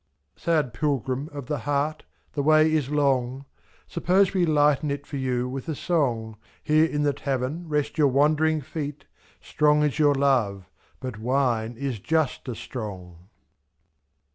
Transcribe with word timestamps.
51 0.33 0.41
Sad 0.63 0.73
pilgrim 0.73 1.29
of 1.31 1.45
the 1.45 1.59
heart, 1.59 2.05
the 2.33 2.41
way 2.41 2.73
is 2.73 2.89
long; 2.89 3.45
Suppose 3.85 4.33
we 4.33 4.47
lighten 4.47 4.89
it 4.89 5.05
for 5.05 5.17
you 5.17 5.47
with 5.47 5.69
a 5.69 5.75
song, 5.75 6.37
^^. 6.41 6.47
Here 6.63 6.85
in 6.85 7.03
the 7.03 7.13
tavern 7.13 7.69
rest 7.69 7.99
your 7.99 8.07
wandering 8.07 8.61
feet. 8.61 9.05
Strong 9.41 9.83
is 9.83 9.99
your 9.99 10.15
love, 10.15 10.71
but 10.99 11.19
wine 11.19 11.77
is 11.77 11.99
just 11.99 12.49
as 12.49 12.57
strong! 12.57 13.29